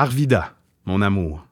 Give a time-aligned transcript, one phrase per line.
[0.00, 0.52] Arvida,
[0.86, 1.44] mon amour.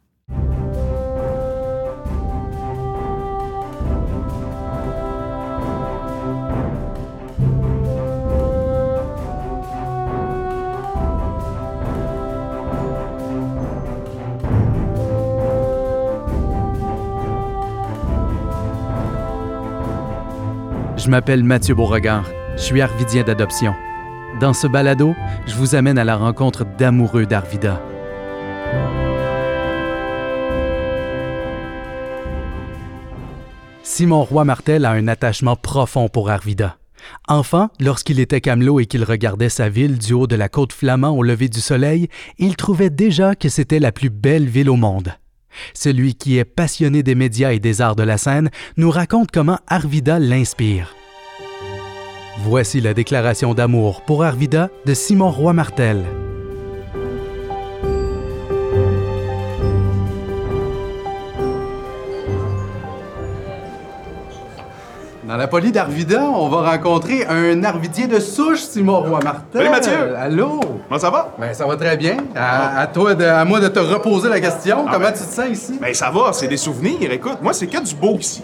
[20.96, 22.22] Je m'appelle Mathieu Beauregard.
[22.54, 23.74] Je suis arvidien d'adoption.
[24.38, 25.16] Dans ce balado,
[25.48, 27.82] je vous amène à la rencontre d'amoureux d'Arvida.
[33.96, 36.76] Simon Roy-Martel a un attachement profond pour Arvida.
[37.28, 41.16] Enfant, lorsqu'il était camelot et qu'il regardait sa ville du haut de la côte flamand
[41.16, 45.14] au lever du soleil, il trouvait déjà que c'était la plus belle ville au monde.
[45.72, 49.60] Celui qui est passionné des médias et des arts de la scène nous raconte comment
[49.66, 50.94] Arvida l'inspire.
[52.40, 56.04] Voici la déclaration d'amour pour Arvida de Simon Roy-Martel.
[65.36, 69.42] Dans la poly d'Arvida, on va rencontrer un arvidien de souche, Simon Roy-Martel.
[69.52, 70.16] Salut, Mathieu.
[70.16, 70.60] Allô!
[70.88, 71.34] Comment ça va?
[71.38, 72.16] Ben, ça va très bien.
[72.34, 74.86] À, à toi de- à moi de te reposer la question.
[74.88, 75.78] Ah, Comment ben- tu te sens ici?
[75.78, 77.12] Ben ça va, c'est des souvenirs.
[77.12, 78.42] Écoute, moi, c'est que du beau ici.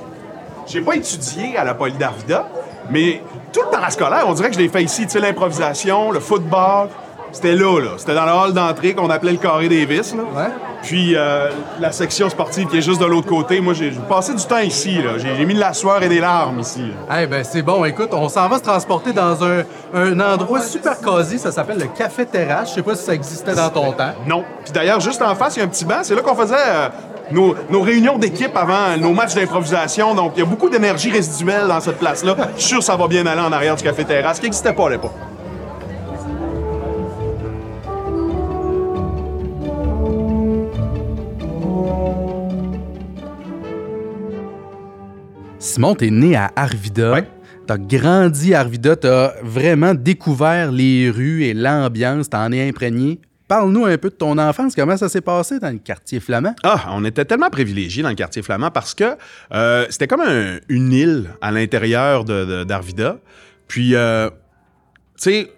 [0.67, 2.45] J'ai pas étudié à la Poly d'Arvida,
[2.91, 3.23] mais
[3.55, 5.05] tout le parascolaire, on dirait que je l'ai fait ici.
[5.07, 6.89] Tu sais, l'improvisation, le football,
[7.33, 7.91] c'était là, là.
[7.97, 10.25] C'était dans le hall d'entrée qu'on appelait le carré Davis, là.
[10.25, 10.49] Ouais.
[10.83, 11.49] Puis euh,
[11.81, 13.61] la section sportive qui est juste de l'autre côté.
[13.61, 14.99] Moi, j'ai passé du temps ici.
[15.19, 16.85] J'ai mis de la sueur et des larmes ici.
[17.17, 17.85] Eh ben, c'est bon.
[17.85, 19.63] Écoute, on s'en va se transporter dans un,
[19.95, 21.39] un endroit super cosy.
[21.39, 22.71] Ça s'appelle le Café Terrasse.
[22.71, 24.13] Je sais pas si ça existait dans ton temps.
[24.27, 24.45] Non.
[24.65, 26.01] Puis d'ailleurs, juste en face, il y a un petit banc.
[26.03, 26.89] C'est là qu'on faisait euh,
[27.31, 30.15] nos, nos réunions d'équipe avant nos matchs d'improvisation.
[30.15, 32.37] Donc, il y a beaucoup d'énergie résiduelle dans cette place-là.
[32.57, 34.73] Je suis sûr que ça va bien aller en arrière du café terrasse, qui n'existait
[34.73, 35.13] pas à l'époque.
[45.73, 47.13] Simon, t'es né à Arvida.
[47.15, 47.25] Ouais.
[47.67, 53.21] T'as grandi à Arvida, t'as vraiment découvert les rues et l'ambiance, t'en es imprégné.
[53.49, 56.55] Parle-nous un peu de ton enfance, comment ça s'est passé dans le quartier flamand?
[56.63, 59.17] Ah, on était tellement privilégiés dans le quartier flamand parce que
[59.55, 63.19] euh, c'était comme un- une île à l'intérieur de- de- d'Arvida.
[63.67, 64.35] Puis, euh, tu
[65.31, 65.53] sais,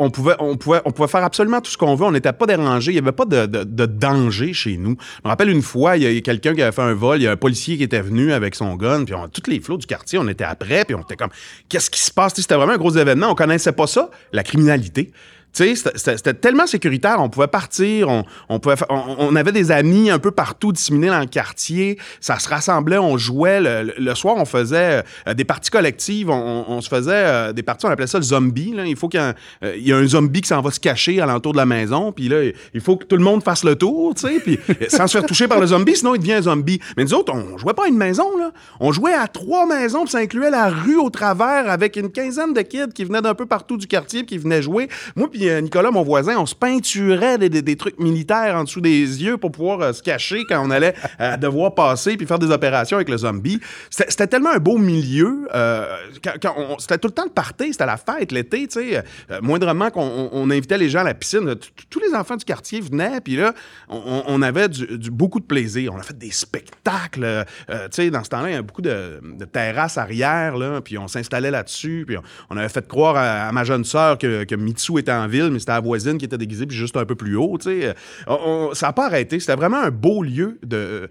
[0.00, 2.06] on pouvait, faire absolument tout ce qu'on veut.
[2.06, 2.92] On n'était pas dérangé.
[2.92, 4.96] Il n'y avait pas de, danger chez nous.
[4.98, 7.18] Je me rappelle une fois, il y a quelqu'un qui avait fait un vol.
[7.18, 9.04] Il y a un policier qui était venu avec son gun.
[9.04, 10.84] Puis on, toutes les flots du quartier, on était après.
[10.86, 11.30] Puis on était comme,
[11.68, 12.34] qu'est-ce qui se passe?
[12.34, 13.28] C'était vraiment un gros événement.
[13.30, 15.12] On connaissait pas ça, la criminalité.
[15.52, 20.18] C'était- tellement sécuritaire, on pouvait partir, on, on pouvait on, on avait des amis un
[20.18, 25.02] peu partout disséminés dans le quartier, ça se rassemblait, on jouait, le, soir on faisait
[25.26, 28.72] euh, des parties collectives, on, se faisait euh, des parties, on appelait ça le zombie,
[28.72, 28.86] là.
[28.86, 31.26] il faut qu'il y, euh, y a un zombie qui s'en va se cacher à
[31.26, 34.14] l'entour de la maison, puis là, il faut que tout le monde fasse le tour,
[34.14, 36.80] puis euh, sans se faire toucher par le zombie, sinon il devient un zombie.
[36.96, 40.02] Mais nous autres, on jouait pas à une maison, là, on jouait à trois maisons,
[40.02, 43.34] puis ça incluait la rue au travers avec une quinzaine de kids qui venaient d'un
[43.34, 44.88] peu partout du quartier, puis qui venaient jouer.
[45.16, 48.64] Moi puis euh, Nicolas, mon voisin, on se peinturait des, des- des trucs militaires en
[48.64, 48.90] dessous des
[49.22, 52.50] yeux pour pouvoir euh, se cacher quand on allait euh, devoir passer puis faire des
[52.50, 53.58] opérations avec le zombie.
[53.88, 55.48] C'était tellement un beau milieu.
[55.54, 55.86] euh,
[56.22, 59.02] quand- quand on- c'était tout le temps le party, c'était la fête l'été, tu sais.
[59.40, 61.54] moindrement qu'on on- on invitait les gens à la piscine,
[61.88, 63.54] tous les enfants du quartier venaient, puis là,
[63.88, 65.94] on, avait du, du- beaucoup de plaisir.
[65.94, 67.44] On a fait des spectacles.
[67.68, 70.98] tu sais, dans ce temps-là, il y avait beaucoup de, de terrasses arrière, là, puis
[70.98, 74.44] on s'installait là-dessus, puis on, on avait fait croire à, à ma jeune sœur que,
[74.44, 77.06] que Mitsu était en ville, mais c'était la voisine qui était déguisée, puis juste un
[77.06, 77.56] peu plus haut.
[77.66, 77.94] Euh,
[78.26, 78.38] on-
[78.70, 79.40] on- ça n'a pas arrêté.
[79.40, 81.08] C'était vraiment un beau lieu de...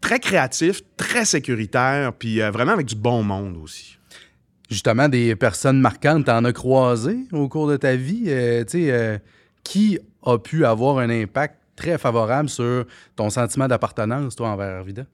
[0.00, 3.98] Très créatif, très sécuritaire, puis euh, vraiment avec du bon monde aussi.
[4.68, 8.24] Justement, des personnes marquantes, t'en as croisé au cours de ta vie.
[8.26, 9.18] euh, euh,
[9.62, 12.84] qui a pu avoir un impact très favorable sur
[13.14, 15.04] ton sentiment d'appartenance, toi, envers Arvida?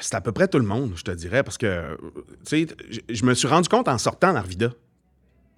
[0.00, 1.98] C'est à peu près tout le monde, je te dirais, parce que,
[2.48, 2.66] tu sais,
[3.08, 4.70] je me suis rendu compte en sortant d'Arvida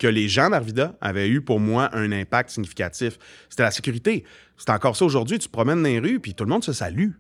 [0.01, 3.19] que les gens d'Arvida avaient eu pour moi un impact significatif.
[3.51, 4.25] C'était la sécurité.
[4.57, 5.39] C'est encore ça aujourd'hui.
[5.39, 7.11] Tu te promènes dans les rues, puis tout le monde se salue.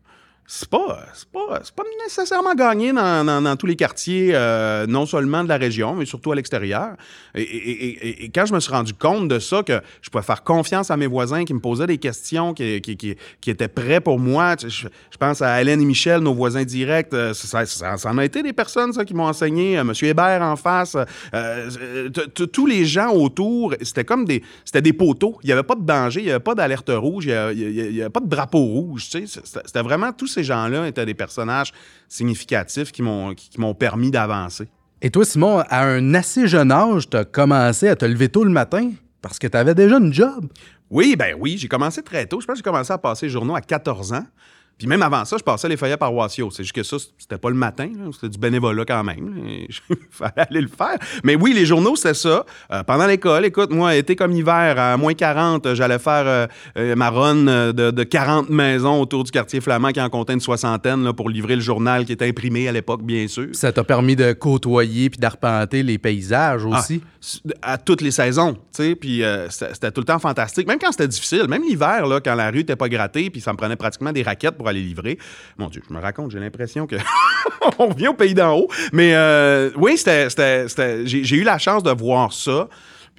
[0.47, 5.49] C'est pas, pas, pas nécessairement gagné dans, dans- tous les quartiers, euh, non seulement de
[5.49, 6.97] la région, mais surtout à l'extérieur.
[7.37, 10.97] Et, quand je me suis rendu compte de ça, que je pouvais faire confiance à
[10.97, 14.57] mes voisins qui me posaient des questions, qui, qui, qui- qui étaient prêts pour moi.
[14.61, 17.13] Je, je pense à Hélène et Michel, nos voisins directs.
[17.15, 19.79] euh, Ça, ça- en a été des personnes ça, qui m'ont enseigné.
[19.79, 20.97] Euh, Monsieur Hébert en face.
[22.53, 25.39] tous les gens autour, c'était comme des, c'était des poteaux.
[25.43, 28.01] Il n'y avait pas de danger, il n'y avait pas d'alerte rouge, il n'y avait,
[28.01, 29.09] avait pas de drapeau rouge.
[29.11, 29.41] tu sais.
[29.45, 31.73] C'était vraiment tous ces gens-là étaient des personnages
[32.09, 34.69] significatifs qui m'ont qui- qui m'ont permis d'avancer.
[35.03, 38.45] Et toi, Simon, à un assez jeune âge, tu as commencé à te lever tôt
[38.45, 38.91] le matin
[39.23, 40.47] parce que tu avais déjà une job?
[40.91, 42.41] Oui, ben oui, j'ai commencé très tôt.
[42.41, 44.27] Je pense que j'ai commencé à passer les journaux à 14 ans.
[44.81, 46.51] Puis même avant ça, je passais les feuillets paroissiaux.
[46.51, 47.91] C'est juste que ça, c'était pas le matin.
[48.15, 49.45] C'était du bénévolat quand même.
[49.91, 50.97] Il fallait aller le faire.
[51.23, 52.47] Mais oui, les journaux, c'était ça.
[52.73, 56.49] Euh, pendant l'école, écoute, moi, été comme hiver, à moins 40, euh, j'allais faire
[56.79, 57.45] euh, ma run
[57.75, 61.29] de, de 40 maisons autour du quartier flamand qui en comptait une soixantaine là, pour
[61.29, 63.49] livrer le journal qui était imprimé à l'époque, bien sûr.
[63.53, 67.03] Ça t'a permis de côtoyer puis d'arpenter les paysages aussi?
[67.61, 70.67] à toutes les saisons, tu sais, puis euh, c'était tout le temps fantastique.
[70.67, 73.53] Même quand c'était difficile, même l'hiver, là, quand la rue n'était pas grattée, puis ça
[73.53, 75.19] me prenait pratiquement des raquettes pour aller livrer.
[75.59, 76.97] Mon Dieu, je me raconte, j'ai l'impression que
[77.79, 78.69] on revient au pays d'en haut.
[78.93, 80.29] Mais euh, oui, c'était,
[81.05, 82.69] j'ai eu la chance de voir ça.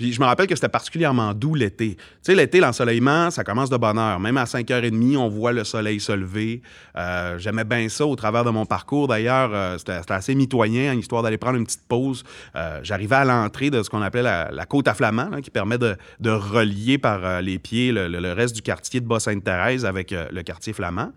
[0.10, 1.98] Je me rappelle que c'était particulièrement doux l'été.
[2.24, 4.20] Tu l'été, l'ensoleillement, ça commence de bonne heure.
[4.20, 6.62] Même à 5h30, on voit le soleil se lever.
[6.98, 9.08] Euh, j'aimais bien ça au travers de mon parcours.
[9.08, 12.24] D'ailleurs, euh, c'était, assez mitoyen, hein, histoire d'aller prendre une petite pause.
[12.56, 15.96] Euh, j'arrivais à l'entrée de ce qu'on appelait la, côte à Flamand, qui permet de,
[16.30, 21.12] relier par les pieds le, le- reste du quartier de Bas-Sainte-Thérèse avec le quartier flamand.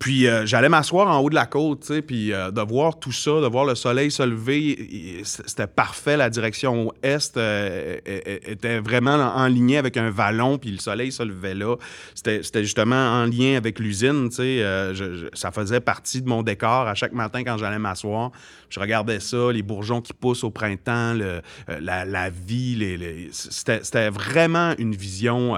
[0.00, 2.98] Puis euh, j'allais m'asseoir en haut de la côte, tu sais, puis euh, de voir
[2.98, 6.16] tout ça, de voir le soleil se lever, c'était parfait.
[6.16, 10.78] La direction est euh, é- é- était vraiment en, ligne avec un vallon, puis le
[10.78, 11.76] soleil se levait là.
[12.14, 14.62] C'était justement en lien avec l'usine, tu sais.
[14.62, 18.30] euh, ça faisait partie de mon décor à chaque matin quand j'allais m'asseoir.
[18.70, 22.74] Je regardais ça, les bourgeons qui poussent au printemps, le- euh, la, la vie.
[22.74, 25.56] les- les- c'était vraiment une vision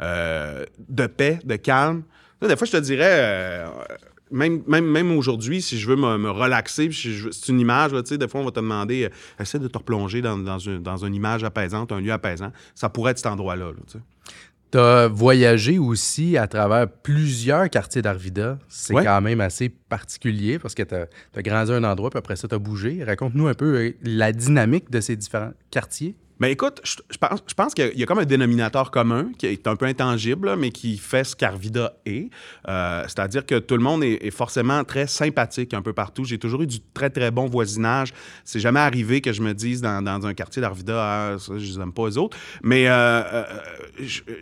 [0.00, 2.02] euh, de paix, de calme.
[2.48, 3.66] Des fois, je te dirais, euh,
[4.30, 8.02] même, même, même aujourd'hui, si je veux me, me relaxer, si c'est une image, là,
[8.02, 9.08] tu sais, des fois, on va te demander, euh,
[9.42, 12.52] essaie de te replonger dans, dans, une, dans une image apaisante, un lieu apaisant.
[12.74, 13.66] Ça pourrait être cet endroit-là.
[13.66, 14.00] là,
[14.72, 18.58] tu as voyagé aussi à travers plusieurs quartiers d'Arvida.
[18.66, 19.04] C'est Ouais.
[19.04, 22.48] quand même assez particulier parce que tu as, grandi à un endroit, puis après ça,
[22.48, 23.04] tu as bougé.
[23.04, 26.16] Raconte-nous un peu euh, la dynamique de ces différents quartiers.
[26.48, 30.56] Écoute, je, pense, qu'il y a comme un dénominateur commun qui est un peu intangible,
[30.56, 32.30] mais qui fait ce qu'Arvida est.
[32.68, 36.24] Euh, C'est-à-dire que tout le monde est, forcément très sympathique un peu partout.
[36.24, 38.12] J'ai toujours eu du très, très bon voisinage.
[38.44, 41.92] C'est jamais arrivé que je me dise dans, un quartier d'Arvida, ah, je les aime
[41.92, 42.36] pas eux autres.
[42.62, 43.44] Mais euh, euh,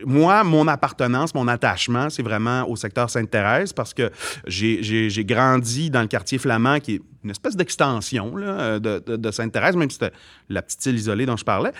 [0.04, 4.10] moi, mon appartenance, mon attachement, c'est vraiment au secteur Sainte-Thérèse parce que
[4.46, 9.88] j'ai- grandi dans le quartier flamand qui est une espèce d'extension de- de Sainte-Thérèse, même
[9.88, 10.12] si c'était
[10.48, 11.70] la petite île isolée dont je parlais.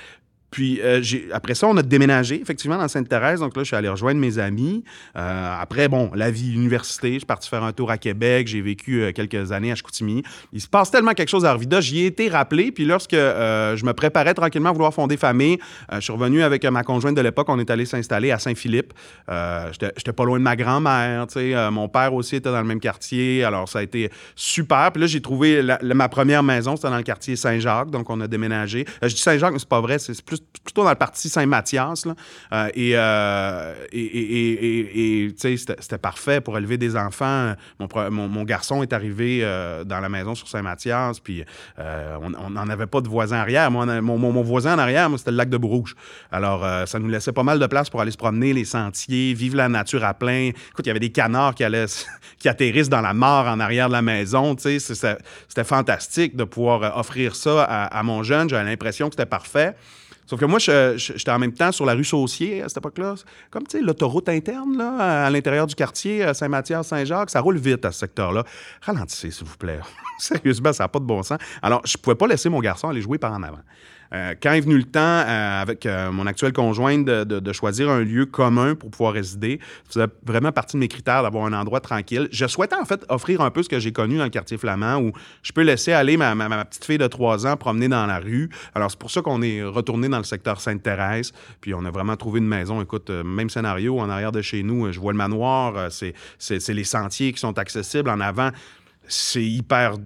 [0.53, 1.03] Puis euh,
[1.33, 3.41] après ça, on a déménagé effectivement dans Sainte-Thérèse.
[3.41, 4.85] Donc là, je suis allé rejoindre mes amis.
[5.17, 8.49] Euh, après, bon, la vie université, je suis parti faire un tour à Québec.
[8.49, 10.23] J'ai vécu euh, quelques années à Chicoutimi.
[10.53, 11.81] Il se passe tellement quelque chose à Arvida.
[11.81, 12.71] J'y ai été rappelé.
[12.71, 15.59] Puis lorsque euh, je me préparais tranquillement à vouloir fonder famille,
[15.91, 17.49] euh, je suis revenu avec ma conjointe de l'époque.
[17.49, 18.93] On est allé s'installer à Saint-Philippe.
[19.27, 21.27] J'étais pas loin de ma grand-mère.
[21.73, 23.43] mon père aussi était dans le même quartier.
[23.43, 24.93] Alors ça a été super.
[24.93, 26.77] Puis là, j'ai trouvé ma première maison.
[26.77, 27.91] C'était dans le quartier Saint-Jacques.
[27.91, 28.85] Donc on a déménagé.
[29.01, 29.99] Je dis Saint-Jacques, mais c'est pas vrai.
[29.99, 32.07] C'est plus plutôt dans le parti Saint-Mathias.
[32.53, 37.55] Euh, et, euh, et, et- c'était parfait pour élever des enfants.
[37.79, 41.45] Mon, mon, garçon est arrivé euh, dans la maison sur Saint-Mathias, puis
[41.79, 43.71] on n'en avait pas de voisin arrière.
[43.71, 45.95] Moi, mon, mon- voisin en arrière, c'était le lac de Bourrouge.
[46.31, 49.57] Alors, ça nous laissait pas mal de place pour aller se promener, les sentiers, vivre
[49.57, 50.51] la nature à plein.
[50.71, 51.87] Écoute, il y avait des canards qui allaient,
[52.39, 54.57] qui atterrissent dans la mare en arrière de la maison.
[54.59, 58.49] C'était fantastique de pouvoir offrir ça à mon jeune.
[58.49, 59.75] J'avais l'impression que c'était parfait.
[60.27, 63.15] Sauf que moi, j'étais en même temps sur la rue Saucier à cette époque-là.
[63.51, 67.59] Comme, tu sais, l'autoroute interne, là, à l'intérieur du quartier, à Saint-Mathias, Saint-Jacques, ça roule
[67.59, 68.45] vite à ce secteur-là.
[68.81, 69.81] Ralentissez, s'il vous plaît.
[70.19, 71.39] Sérieusement, ça n'a pas de bon sens.
[71.61, 73.61] Alors, je ne pouvais pas laisser mon garçon aller jouer par en avant.
[74.15, 78.01] Euh, quand est venu le temps, euh, avec euh, mon actuelle conjointe, de, choisir un
[78.01, 81.81] lieu commun pour pouvoir résider, ça faisait vraiment partie de mes critères d'avoir un endroit
[81.81, 82.29] tranquille.
[82.33, 84.97] Je souhaitais en fait offrir un peu ce que j'ai connu dans le quartier flamand,
[84.97, 88.19] où je peux laisser aller ma, ma- petite fille de 3 ans promener dans la
[88.19, 88.49] rue.
[88.75, 92.17] Alors c'est pour ça qu'on est retourné dans le secteur Sainte-Thérèse, puis on a vraiment
[92.17, 92.81] trouvé une maison.
[92.81, 96.15] Écoute, même scénario, en arrière de chez nous, je vois le manoir, c'est
[96.69, 98.09] les sentiers qui sont accessibles.
[98.09, 98.51] En avant,
[99.07, 99.97] c'est hyper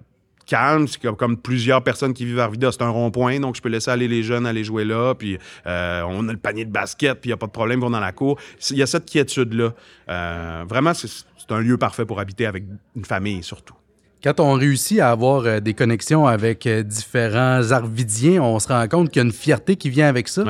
[0.47, 0.87] calme.
[0.87, 2.71] C'est comme, comme plusieurs personnes qui vivent à Arvida.
[2.71, 5.13] C'est un rond-point, donc je peux laisser aller les jeunes aller jouer là.
[5.13, 5.37] Puis
[5.67, 7.83] euh, on a le panier de basket, puis il n'y a pas de problème, ils
[7.83, 8.39] vont dans la cour.
[8.71, 9.73] Il y a cette quiétude-là.
[10.09, 11.07] Euh, vraiment, c'est
[11.49, 12.63] un lieu parfait pour habiter avec
[12.95, 13.75] une famille, surtout.
[14.23, 19.09] Quand on réussit à avoir euh, des connexions avec différents Arvidiens, on se rend compte
[19.09, 20.43] qu'il y a une fierté qui vient avec ça.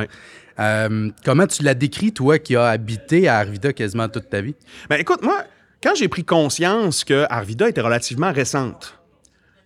[0.60, 4.56] Euh, comment tu la décris, toi, qui as habité à Arvida quasiment toute ta vie?
[4.90, 5.44] Ben écoute, moi,
[5.84, 8.97] quand j'ai pris conscience que Arvida était relativement récente,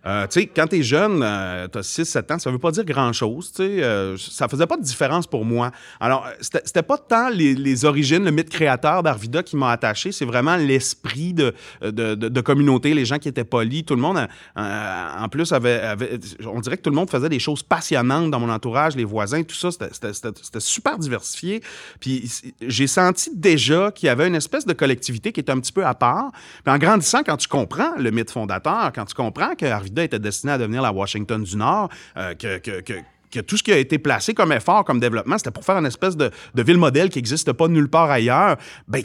[0.04, 3.52] Euh, tu sais, quand t'es jeune, euh, t'as 6-7 ans, ça veut pas dire grand-chose,
[3.52, 3.82] tu sais.
[3.84, 5.70] euh, ça faisait pas de différence pour moi.
[6.00, 10.24] Alors, euh, c'était pas tant les, origines, le mythe créateur d'Arvida qui m'a attaché, c'est
[10.24, 14.18] vraiment l'esprit de, de, de- communauté, les gens qui étaient polis, tout le monde,
[14.56, 18.30] euh, en plus, avait, avait- On dirait que tout le monde faisait des choses passionnantes
[18.32, 21.62] dans mon entourage, les voisins, tout ça, c'était- super diversifié.
[22.00, 22.30] Puis
[22.60, 25.84] j'ai senti déjà qu'il y avait une espèce de collectivité qui était un petit peu
[25.86, 26.32] à part.
[26.64, 30.18] Puis en grandissant, quand tu comprends le mythe fondateur, quand tu comprends que Arvida était
[30.18, 33.72] destiné à devenir la Washington du Nord, euh, que, que- que- que tout ce qui
[33.72, 36.76] a été placé comme effort, comme développement, c'était pour faire une espèce de, de ville
[36.78, 38.56] modèle qui n'existe pas nulle part ailleurs,
[38.88, 39.02] ben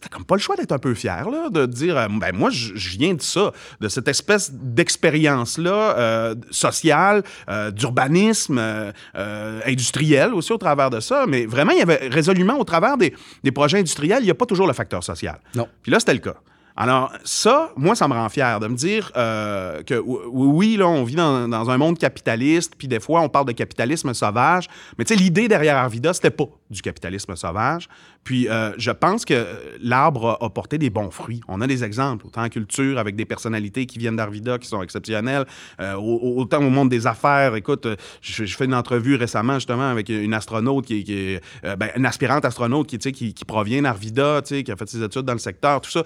[0.00, 2.50] t'as comme pas le choix d'être un peu fier, là, de dire, euh, ben moi,
[2.50, 8.60] je viens de ça, de cette espèce d'expérience-là, euh, sociale, euh, d'urbanisme,
[9.64, 11.24] industriel aussi au travers de ça.
[11.26, 14.34] Mais vraiment, il y avait résolument, au travers des, des projets industriels, il n'y a
[14.34, 15.38] pas toujours le facteur social.
[15.54, 15.68] Non.
[15.82, 16.34] Puis là, c'était le cas.
[16.76, 20.20] Alors, ça, moi, ça me rend fier de me dire euh, que ou-
[20.56, 24.12] oui, là, on vit dans, un monde capitaliste, puis des fois, on parle de capitalisme
[24.12, 24.66] sauvage.
[24.98, 27.88] Mais tu sais, l'idée derrière Arvida, c'était pas du capitalisme sauvage.
[28.24, 29.46] Puis, euh, je pense que
[29.80, 31.40] l'arbre a, porté des bons fruits.
[31.46, 34.82] On a des exemples, autant en culture, avec des personnalités qui viennent d'Arvida, qui sont
[34.82, 35.44] exceptionnelles,
[35.80, 37.54] euh, au- au- autant au monde des affaires.
[37.54, 37.86] Écoute,
[38.20, 41.40] je, je fais une entrevue récemment, justement, avec une astronaute, qui, est-
[41.76, 45.02] ben, une aspirante astronaute qui, qui, qui provient d'Arvida, tu sais, qui a fait ses
[45.04, 46.02] études dans le secteur, tout ça.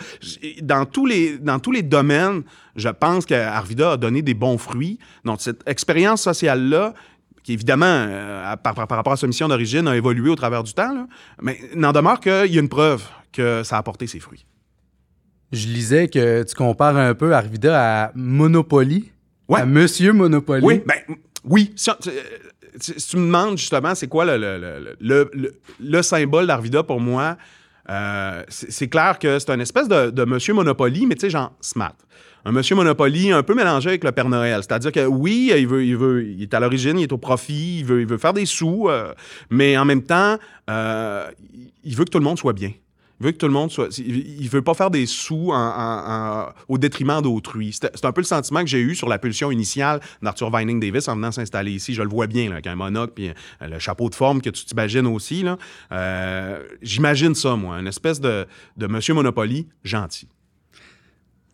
[0.62, 2.42] Dans tous les, dans tous les domaines,
[2.76, 4.98] je pense qu'Arvida a donné des bons fruits.
[5.24, 6.94] Donc, cette expérience sociale-là,
[7.42, 10.62] qui évidemment, euh, par, par- par rapport à sa mission d'origine, a évolué au travers
[10.62, 11.06] du temps, là,
[11.40, 13.02] mais n'en demeure qu'il y a une preuve
[13.32, 14.44] que ça a apporté ses fruits.
[15.52, 19.10] Je lisais que tu compares un peu Arvida à Monopoly.
[19.48, 19.60] Ouais.
[19.60, 20.64] À Monsieur Monopoly.
[20.64, 21.72] Oui, ben oui.
[21.74, 21.96] Si, on-
[22.78, 26.46] si- si tu me demandes justement, c'est quoi le, le, le, le- le- le symbole
[26.46, 27.36] d'Arvida pour moi,
[27.88, 31.94] euh, c'est clair que c'est un espèce de, monsieur Monopoly, mais tu sais, genre smart.
[32.44, 34.62] Un monsieur Monopoly un peu mélangé avec le Père Noël.
[34.62, 38.06] C'est-à-dire que oui, il veut, est à l'origine, il est au profit, il veut, il
[38.06, 39.12] veut faire des sous, euh,
[39.50, 40.38] mais en même temps,
[40.70, 41.30] euh,
[41.84, 42.72] il veut que tout le monde soit bien.
[43.20, 43.96] Il veut que tout le monde soit.
[43.98, 46.12] Il veut pas faire des sous en- en-
[46.46, 47.72] en- au détriment d'autrui.
[47.78, 51.06] C'est un peu le sentiment que j'ai eu sur la pulsion initiale d'Arthur Vining Davis
[51.06, 51.92] en venant s'installer ici.
[51.92, 54.48] Je le vois bien, là, avec un monocle puis euh, le chapeau de forme que
[54.48, 55.42] tu t'imagines aussi.
[55.42, 55.58] là.
[55.92, 57.76] Euh, J'imagine ça, moi.
[57.78, 58.46] Une espèce de,
[58.78, 60.26] de monsieur Monopoly gentil.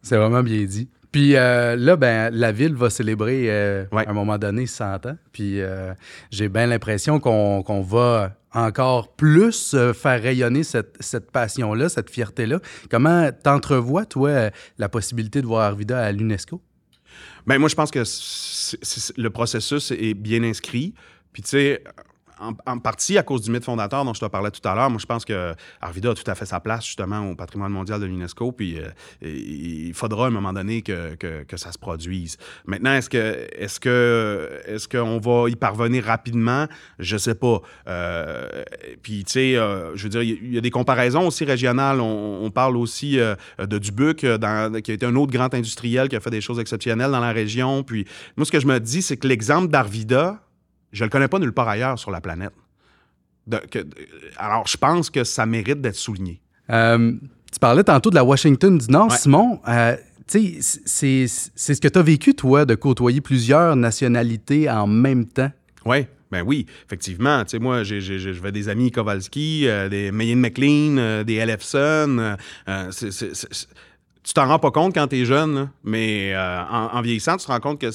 [0.02, 0.88] C'est vraiment bien dit.
[1.12, 4.06] Puis euh, là, ben, la ville va célébrer euh, Ouais.
[4.06, 5.16] à un moment donné 100 ans.
[5.32, 5.94] Puis euh,
[6.30, 12.60] j'ai bien l'impression qu'on qu'on va encore plus euh, faire rayonner cette, passion-là, cette fierté-là.
[12.90, 16.60] Comment t'entrevois, toi, euh, la possibilité de voir Arvida à l'UNESCO?
[17.46, 18.02] Ben, moi, je pense que
[19.20, 20.94] le processus est bien inscrit.
[21.32, 21.84] Puis, tu sais,
[22.40, 24.90] en, en partie à cause du mythe fondateur dont je te parlais tout à l'heure,
[24.90, 28.00] moi, je pense que Arvida a tout à fait sa place, justement, au patrimoine mondial
[28.00, 28.52] de l'UNESCO.
[28.52, 28.90] Puis, euh,
[29.22, 32.36] il faudra à un moment donné que, que, que ça se produise.
[32.66, 36.66] Maintenant, est-ce que est-ce que est-ce qu'on va y parvenir rapidement?
[36.98, 37.60] Je sais pas.
[37.88, 38.64] Euh,
[39.02, 42.00] puis, tu sais, euh, je veux dire, il y a des comparaisons aussi régionales.
[42.00, 46.16] On, on parle aussi euh, de Dubuc, qui a été un autre grand industriel qui
[46.16, 47.82] a fait des choses exceptionnelles dans la région.
[47.82, 50.40] Puis, moi, ce que je me dis, c'est que l'exemple d'Arvida,
[50.96, 52.52] je le connais pas nulle part ailleurs sur la planète.
[53.46, 53.94] De- que- de-
[54.38, 56.40] alors, je pense que ça mérite d'être souligné.
[56.70, 57.12] Euh,
[57.52, 59.16] tu parlais tantôt de la Washington du Nord, Ouais.
[59.16, 59.60] Simon.
[59.68, 64.88] Euh, tu sais, c'est ce que tu as vécu, toi, de côtoyer plusieurs nationalités en
[64.88, 65.52] même temps?
[65.84, 67.44] Oui, ben oui, effectivement.
[67.44, 72.36] Tu sais, moi, j'ai- j'avais des amis Kowalski, euh, des Mayen McLean, euh, des Ellefson.
[74.26, 77.52] Tu t'en rends pas compte quand tu es jeune, mais euh, en, vieillissant, tu te
[77.52, 77.90] rends compte que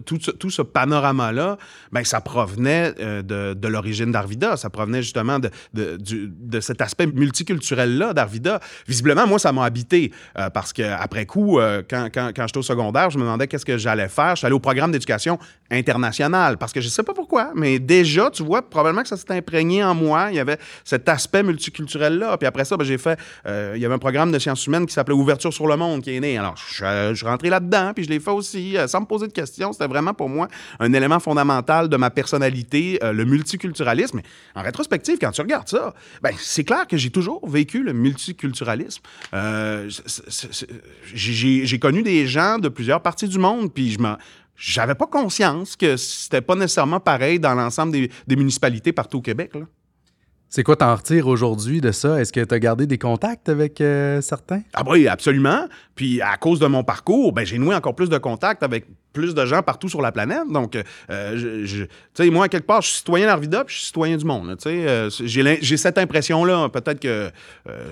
[0.00, 1.58] tout ce, panorama-là,
[1.92, 4.56] ben, ça provenait euh, de, de l'origine d'Arvida.
[4.56, 8.60] Ça provenait justement de, de, de cet aspect multiculturel-là d'Arvida.
[8.88, 12.62] Visiblement, moi, ça m'a habité euh, parce qu'après coup, euh, quand, quand, quand j'étais au
[12.62, 14.30] secondaire, je me demandais qu'est-ce que j'allais faire.
[14.30, 15.38] Je suis allé au programme d'éducation
[15.70, 19.30] internationale parce que je sais pas pourquoi, mais déjà, tu vois, probablement que ça s'est
[19.32, 20.28] imprégné en moi.
[20.30, 22.38] Il y avait cet aspect multiculturel-là.
[22.38, 24.94] Puis après ça, ben, j'ai fait, il y avait un programme de sciences humaines qui
[24.94, 26.38] s'appelait Ouverture sur le monde qui est né.
[26.38, 29.32] Alors, je, suis rentré là-dedans, puis je l'ai fait aussi euh, sans me poser de
[29.32, 29.72] questions.
[29.72, 30.48] C'était vraiment pour moi
[30.80, 34.20] un élément fondamental de ma personnalité, euh, le multiculturalisme.
[34.54, 39.02] En rétrospective, quand tu regardes ça, ben, c'est clair que j'ai toujours vécu le multiculturalisme.
[39.34, 39.88] Euh,
[41.14, 44.16] j'ai connu des gens de plusieurs parties du monde, puis je m'en
[44.54, 49.22] j'avais pas conscience que c'était pas nécessairement pareil dans l'ensemble des, des municipalités partout au
[49.22, 49.52] Québec.
[49.54, 49.62] Là.
[50.54, 52.20] C'est quoi t'en retires aujourd'hui de ça?
[52.20, 54.60] Est-ce que tu as gardé des contacts avec euh, certains?
[54.74, 55.66] Ah oui, absolument.
[55.94, 59.34] Puis à cause de mon parcours, ben, j'ai noué encore plus de contacts avec plus
[59.34, 60.46] de gens partout sur la planète.
[60.50, 60.76] Donc,
[61.08, 64.26] euh, tu sais, moi, quelque part, je suis citoyen d'Arvida, puis je suis citoyen du
[64.26, 64.54] monde.
[64.58, 66.68] Tu sais, euh, j'ai cette impression-là.
[66.68, 67.30] Peut-être que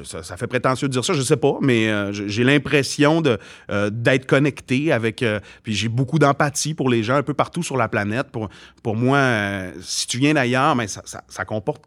[0.04, 5.24] ça, fait prétentieux de dire ça, je sais pas, mais j'ai l'impression d'être connecté avec.
[5.62, 8.26] puis j'ai beaucoup d'empathie pour les gens un peu partout sur la planète.
[8.30, 8.50] Pour,
[8.82, 11.84] pour moi, si tu viens d'ailleurs, ben, ça, ça comporte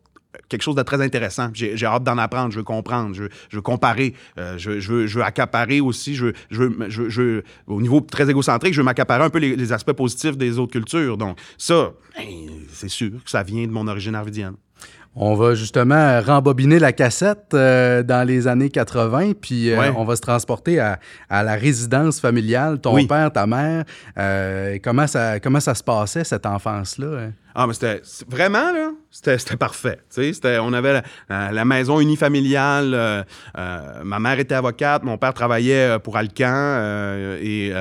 [0.49, 1.49] quelque chose de très intéressant.
[1.53, 5.81] J'ai hâte d'en apprendre, je veux comprendre, je, veux comparer, euh, je, veux, je, accaparer
[5.81, 10.37] aussi, je, veux, au niveau très égocentrique, je veux m'accaparer un peu les, aspects positifs
[10.37, 11.17] des autres cultures.
[11.17, 12.25] Donc ça, ben,
[12.71, 14.55] c'est sûr que ça vient de mon origine arvidienne.
[15.15, 20.15] On va justement rembobiner la cassette euh, dans les années 80, puis euh, on va
[20.15, 20.97] se transporter à,
[21.29, 23.83] la résidence familiale, ton père, ta mère.
[24.83, 27.29] comment, ça, comment ça se passait, cette enfance-là?
[27.55, 29.99] Ah, mais c'était vraiment, là, c'était parfait.
[30.59, 32.93] On avait la, maison unifamiliale.
[32.95, 33.23] Euh,
[33.57, 36.81] euh, ma mère était avocate, mon père travaillait euh, pour Alcan
[37.39, 37.71] et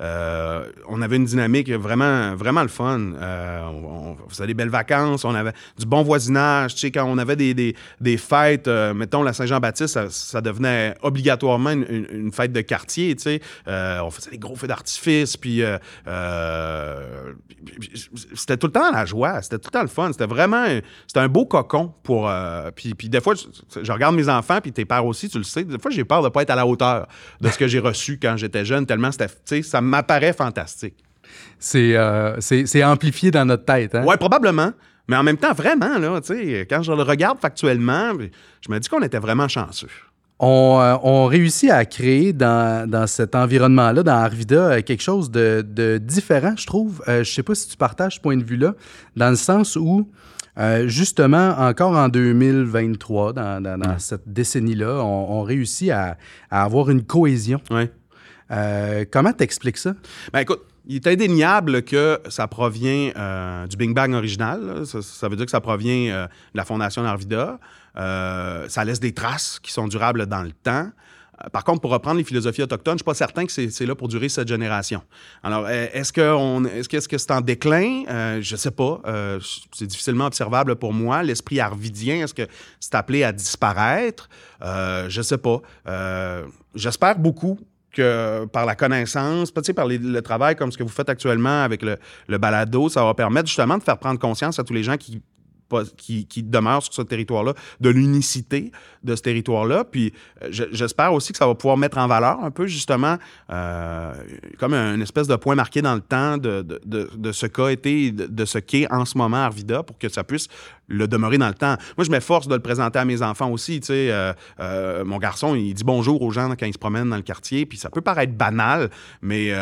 [0.00, 3.12] on avait une dynamique vraiment, vraiment le fun.
[3.20, 6.49] On, faisait des belles vacances, on avait du bon voisinage.
[6.68, 11.70] Tu sais, quand on avait des, des, des fêtes, mettons la Saint-Jean-Baptiste, ça, devenait obligatoirement
[11.70, 13.14] une, fête de quartier.
[13.16, 13.40] Tu sais.
[13.66, 15.62] on faisait des gros feux d'artifice, puis
[18.34, 20.12] c'était tout le temps la joie c'était tout le temps le fun.
[20.12, 20.66] C'était vraiment
[21.06, 22.28] c'était un beau cocon pour.
[22.28, 25.44] Euh, puis, puis, des fois, je, regarde mes enfants, puis tes pères aussi, tu le
[25.44, 25.64] sais.
[25.64, 27.06] Des fois, j'ai peur de ne pas être à la hauteur
[27.40, 30.96] de ce que j'ai reçu quand j'étais jeune, tellement c'était, ça m'apparaît fantastique.
[31.74, 33.94] Euh, c'est, c'est, amplifié dans notre tête.
[33.94, 34.02] Hein?
[34.06, 34.72] Oui, probablement.
[35.10, 36.20] Mais en même temps, vraiment, là,
[36.70, 38.12] quand je le regarde factuellement,
[38.60, 39.88] je me dis qu'on était vraiment chanceux.
[40.40, 46.54] Euh, on, réussit à créer dans, cet environnement-là, dans Arvida, euh, quelque chose de, différent,
[46.56, 47.02] je trouve.
[47.08, 48.76] Euh, je ne sais pas si tu partages ce point de vue-là,
[49.16, 50.08] dans le sens où,
[50.86, 56.18] justement, encore en 2023, dans, cette décennie-là, on, réussit à,
[56.52, 57.60] avoir une cohésion.
[57.68, 57.90] Ouais.
[59.10, 59.94] Comment t'expliques ça?
[60.32, 63.12] Ben écoute, il est indéniable que ça provient
[63.68, 64.84] du Bing Bang original.
[64.84, 67.58] Ça, veut dire que ça provient de la Fondation Arvida.
[67.96, 70.88] Euh, ça laisse des traces qui sont durables dans le temps.
[71.42, 73.86] Euh, par contre, pour reprendre les philosophies autochtones, je ne suis pas certain que c'est
[73.86, 75.02] là pour durer cette génération.
[75.42, 78.40] Alors, euh, est-ce que c'est -ce c'est en déclin?
[78.40, 79.00] je ne sais pas.
[79.72, 81.22] c'est difficilement observable pour moi.
[81.22, 82.46] L'esprit arvidien, est-ce que
[82.78, 84.28] c'est appelé à disparaître?
[84.60, 85.60] je ne sais pas.
[86.74, 87.58] J'espère beaucoup
[87.92, 91.96] que par la connaissance, par le travail comme ce que vous faites actuellement avec le,
[92.28, 95.22] le balado, ça va permettre justement de faire prendre conscience à tous les gens qui
[95.96, 98.72] qui, demeure sur ce territoire-là, de l'unicité
[99.02, 99.84] de ce territoire-là.
[99.84, 100.12] Puis
[100.42, 103.16] euh, j'espère aussi que ça va pouvoir mettre en valeur un peu, justement,
[103.50, 104.12] euh,
[104.58, 108.44] comme une espèce de point marqué dans le temps de, de, ce qu'a été, de,
[108.44, 110.48] ce qu'est en ce moment Arvida, pour que ça puisse
[110.88, 111.76] le demeurer dans le temps.
[111.96, 113.80] Moi, je m'efforce de le présenter à mes enfants aussi.
[113.80, 117.16] Tu sais, euh, mon garçon, il dit bonjour aux gens quand ils se promènent dans
[117.16, 118.90] le quartier, puis ça peut paraître banal,
[119.22, 119.52] mais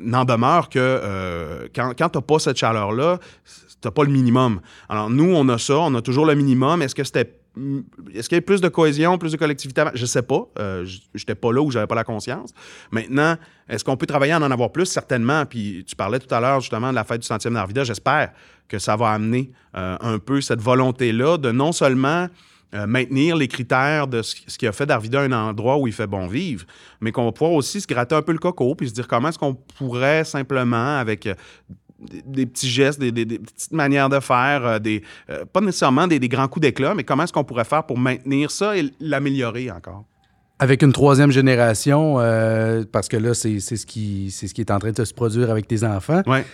[0.00, 3.18] n'en demeure que quand, quand tu n'as pas cette chaleur-là,
[3.82, 4.60] tu n'as pas le minimum.
[4.88, 6.82] Alors, nous, on a ça, on a toujours le minimum.
[6.82, 7.38] Est-ce que c'était.
[8.14, 9.84] Est-ce qu'il y a plus de cohésion, plus de collectivité?
[9.92, 10.48] Je sais pas.
[10.58, 12.54] Euh, je n'étais pas là où j'avais pas la conscience.
[12.90, 13.36] Maintenant,
[13.68, 14.86] est-ce qu'on peut travailler à en avoir plus?
[14.86, 15.44] Certainement.
[15.44, 17.84] Puis tu parlais tout à l'heure justement de la fête du centième d'Arvida.
[17.84, 18.32] J'espère
[18.68, 22.28] que ça va amener euh, un peu cette volonté-là de non seulement
[22.74, 26.06] euh, maintenir les critères de ce, qui a fait d'Arvida un endroit où il fait
[26.06, 26.64] bon vivre,
[27.02, 29.28] mais qu'on va pouvoir aussi se gratter un peu le coco puis se dire comment
[29.28, 31.28] est-ce qu'on pourrait simplement, avec
[32.26, 36.48] des, petits gestes, des, petites manières de faire, euh, des, euh, pas nécessairement des, grands
[36.48, 40.04] coups d'éclat, mais comment est-ce qu'on pourrait faire pour maintenir ça et l'améliorer encore?
[40.58, 44.78] Avec une troisième génération, euh, parce que là, c'est ce, qui, ce qui est en
[44.78, 46.22] train de se produire avec tes enfants.
[46.26, 46.44] Ouais.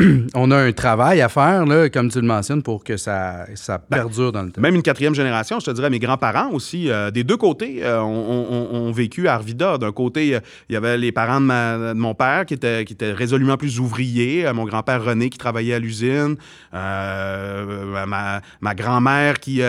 [0.34, 3.78] on a un travail à faire, là, comme tu le mentionnes, pour que ça, ça
[3.90, 4.60] ben, perdure dans le temps.
[4.60, 8.00] Même une quatrième génération, je te dirais, mes grands-parents aussi, euh, des deux côtés, euh,
[8.00, 9.78] ont, vécu à Arvida.
[9.78, 13.56] D'un côté, il y avait les parents de, mon père qui étaient, qui étaient résolument
[13.56, 14.46] plus ouvriers.
[14.46, 16.36] Euh, mon grand-père René qui travaillait à l'usine.
[16.72, 19.60] ma, ma grand-mère qui,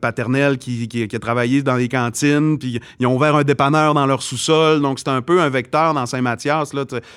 [0.00, 2.58] paternelle qui, qui, a travaillé dans les cantines.
[2.58, 4.80] Puis ils ont ouvert un dépanneur dans leur sous-sol.
[4.80, 6.72] Donc c'était un peu un vecteur dans Saint-Mathias.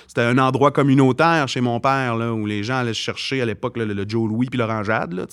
[0.08, 3.78] C'était un endroit communautaire chez mon père là, où les gens allaient chercher à l'époque
[3.78, 5.14] le, Joe Louis puis l'orangeade.
[5.14, 5.26] Là,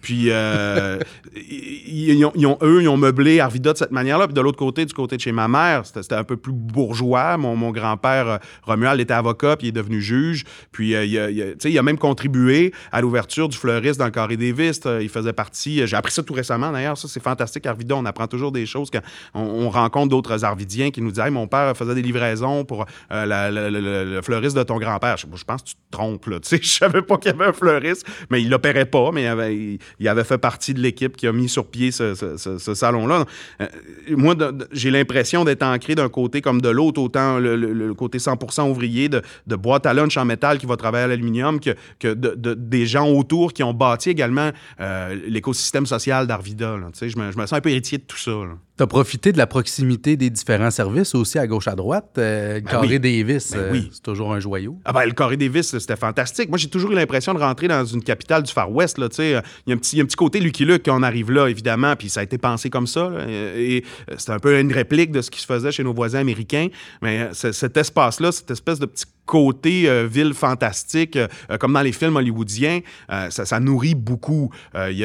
[0.00, 0.98] puis euh,
[1.36, 4.26] ils, ont, eux, ils ont meublé Arvida de cette manière-là.
[4.26, 7.36] Puis de l'autre côté, du côté de chez ma mère, c'était un peu plus bourgeois.
[7.36, 10.44] Mon, grand-père euh, Romuald était avocat puis il est devenu juge.
[10.72, 14.36] Puis euh, il, a, il, a, même contribué à l'ouverture du fleuriste dans le Carré
[14.36, 14.88] des Vistes.
[15.00, 15.86] Il faisait partie.
[15.86, 16.96] J'ai appris ça tout récemment d'ailleurs.
[16.96, 17.96] Ça, c'est fantastique, Arvida.
[17.96, 19.00] On apprend toujours des choses quand
[19.34, 24.56] on, rencontre d'autres Arvidiens qui nous disent Mon père faisait des livraisons pour le fleuriste
[24.56, 25.16] de ton grand-père.
[25.16, 26.26] Je, pense que tu te trompes.
[26.26, 26.38] Là,
[26.68, 30.08] savais pas qu'il y avait un fleuriste, mais il l'opérait pas, mais il avait, il,
[30.08, 33.24] avait, fait partie de l'équipe qui a mis sur pied ce, ce, salon-là.
[33.60, 33.66] Euh,
[34.10, 34.34] moi,
[34.72, 39.22] j'ai l'impression d'être ancré d'un côté comme de l'autre, autant le, côté 100% ouvrier de,
[39.46, 42.86] de, boîte à lunch en métal qui va travailler à l'aluminium que, que de, des
[42.86, 44.50] gens autour qui ont bâti également
[44.80, 46.76] euh, l'écosystème social d'Arvida.
[47.00, 48.32] Je me, je me sens un peu héritier de tout ça.
[48.78, 52.10] Tu as profité de la proximité des différents services aussi à gauche à droite.
[52.18, 54.78] Euh, ben Carré Davis, ben euh, c'est toujours un joyau.
[54.84, 56.48] Ah ben, le Carré Davis, c'était fantastique.
[56.48, 58.98] Moi, j'ai toujours eu l'impression de rentrer dans une capitale du Far West.
[59.18, 62.20] Il y, a un petit, côté Lucky Luke quand on arrive là, évidemment, puis ça
[62.20, 63.10] a été pensé comme ça.
[63.28, 66.20] et euh, c'était un peu une réplique de ce qui se faisait chez nos voisins
[66.20, 66.68] américains.
[67.02, 71.18] Mais cet espace-là, cette espèce de petit côté ville fantastique,
[71.60, 72.80] comme dans les films hollywoodiens,
[73.28, 74.50] ça, nourrit beaucoup.
[74.74, 75.04] Il y,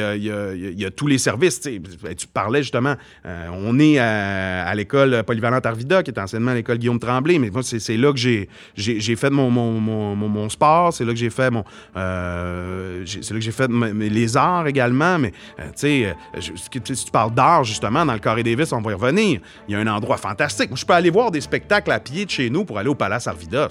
[0.84, 1.60] a, tous les services.
[1.62, 6.98] Ben, tu parlais justement, on est à, l'école polyvalente Arvida, qui est anciennement l'école Guillaume
[6.98, 11.50] Tremblay, mais moi, c'est là que j'ai fait mon, sport, c'est là que j'ai fait
[11.50, 11.64] mon.
[11.96, 17.34] Euh, c'est là que j'ai fait les arts également, mais euh, tu si tu parles
[17.34, 19.40] d'art, justement, dans le Carré Davis, on va y revenir.
[19.68, 20.70] Il y a un endroit fantastique.
[20.70, 22.94] Moi, je peux aller voir des spectacles à pied de chez nous pour aller au
[22.94, 23.68] Palace Arvida.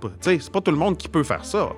[0.00, 0.08] Pas,
[0.52, 1.70] pas tout le monde qui peut faire ça.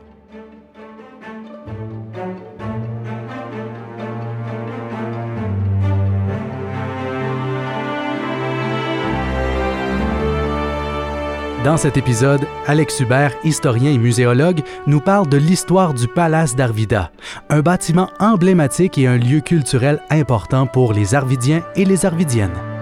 [11.66, 17.10] Dans cet épisode, Alex Hubert, historien et muséologue, nous parle de l'histoire du Palace d'Arvida,
[17.48, 22.54] un bâtiment emblématique et un lieu culturel important pour les Arvidiens et les Arvidiennes.«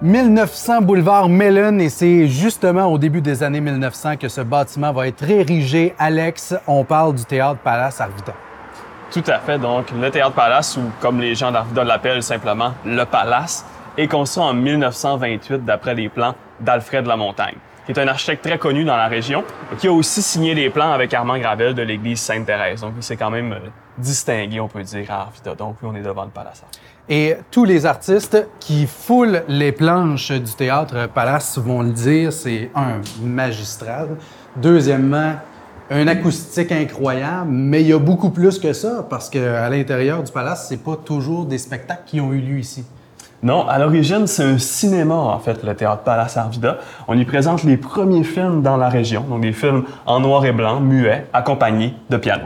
[0.00, 5.08] 1900 boulevard Mellon et c'est justement au début des années 1900 que ce bâtiment va
[5.08, 5.92] être érigé.
[5.98, 8.32] Alex, on parle du théâtre Palace Arvida.
[9.10, 9.58] Tout à fait.
[9.58, 13.64] Donc, le Théâtre Palace, ou comme les gens d'Arvida l'appellent simplement le Palace,
[13.96, 18.84] est construit en 1928 d'après les plans d'Alfred Lamontagne, qui est un architecte très connu
[18.84, 19.42] dans la région,
[19.78, 22.82] qui a aussi signé les plans avec Armand Gravel de l'église Sainte-Thérèse.
[22.82, 25.56] Donc, il s'est quand même euh, distingué, on peut dire, à Arvida.
[25.56, 26.62] Donc, oui, on est devant le Palace.
[27.10, 32.70] Et tous les artistes qui foulent les planches du théâtre Palace vont le dire, c'est
[32.74, 34.08] un magistral.
[34.56, 35.32] Deuxièmement,
[35.90, 40.30] un acoustique incroyable, mais il y a beaucoup plus que ça parce qu'à l'intérieur du
[40.30, 42.84] palace, c'est pas toujours des spectacles qui ont eu lieu ici.
[43.42, 46.78] Non, à l'origine, c'est un cinéma, en fait, le Théâtre Palace Arvida.
[47.06, 50.52] On y présente les premiers films dans la région, donc des films en noir et
[50.52, 52.44] blanc, muets, accompagnés de piano.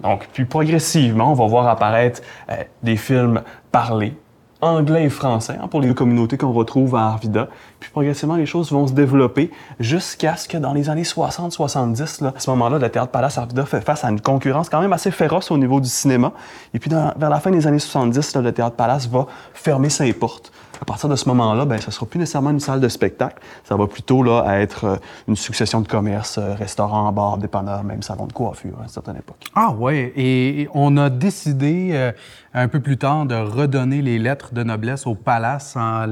[0.00, 4.14] Donc, puis progressivement, on va voir apparaître euh, des films parlés,
[4.60, 7.48] anglais et français hein, pour les communautés qu'on retrouve à Arvida.
[7.80, 12.32] Puis progressivement, les choses vont se développer jusqu'à ce que dans les années 60-70, à
[12.38, 15.50] ce moment-là, le Théâtre Palace Arvida fait face à une concurrence quand même assez féroce
[15.50, 16.32] au niveau du cinéma.
[16.74, 20.52] Et puis vers la fin des années 70, le Théâtre Palace va fermer ses portes.
[20.80, 23.42] À partir de ce moment-là, ben, ça ne sera plus nécessairement une salle de spectacle.
[23.64, 24.96] Ça va plutôt là, être euh,
[25.28, 29.16] une succession de commerces, euh, restaurants, bars, dépanneurs, même salons de coiffure à une certaine
[29.16, 29.44] époque.
[29.54, 32.12] Ah ouais, et on a décidé euh,
[32.54, 36.06] un peu plus tard de redonner les lettres de noblesse au palace en,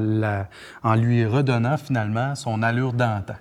[0.83, 3.35] en lui redonnant finalement son allure d'antan.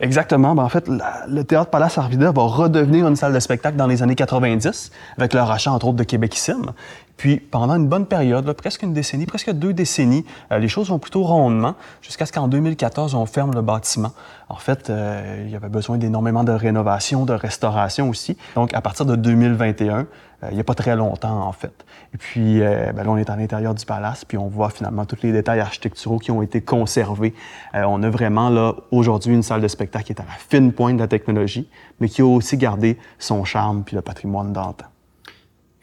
[0.00, 0.54] Exactement.
[0.54, 4.02] Ben, en fait, le Théâtre Palace Arvida va redevenir une salle de spectacle dans les
[4.02, 6.72] années 90, avec le rachat, entre autres, de Québecissime.
[7.16, 10.98] Puis pendant une bonne période, presque une décennie, presque deux décennies, euh, les choses vont
[10.98, 14.12] plutôt rondement, jusqu'à ce qu'en 2014, on ferme le bâtiment.
[14.48, 18.36] En fait, euh, il y avait besoin d'énormément de rénovation, de restauration aussi.
[18.56, 20.04] Donc à partir de 2021, euh,
[20.50, 21.84] il n'y a pas très longtemps en fait.
[22.12, 25.22] Et puis ben là, on est à l'intérieur du palace, puis on voit finalement tous
[25.22, 27.34] les détails architecturaux qui ont été conservés.
[27.72, 30.96] on a vraiment là aujourd'hui une salle de spectacle qui est à la fine pointe
[30.96, 34.86] de la technologie, mais qui a aussi gardé son charme puis le patrimoine d'antan.